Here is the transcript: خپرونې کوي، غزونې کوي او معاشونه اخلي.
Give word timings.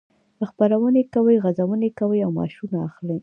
خپرونې 0.49 1.03
کوي، 1.13 1.35
غزونې 1.43 1.89
کوي 1.99 2.19
او 2.25 2.31
معاشونه 2.37 2.77
اخلي. 2.89 3.17